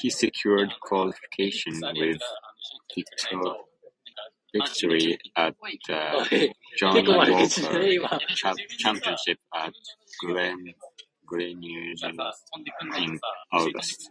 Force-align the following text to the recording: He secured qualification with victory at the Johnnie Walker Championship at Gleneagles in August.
He 0.00 0.08
secured 0.08 0.72
qualification 0.80 1.82
with 1.96 2.22
victory 4.54 5.18
at 5.36 5.54
the 5.86 6.54
Johnnie 6.78 7.98
Walker 7.98 8.56
Championship 8.78 9.38
at 9.54 9.74
Gleneagles 11.30 12.04
in 12.88 13.20
August. 13.52 14.08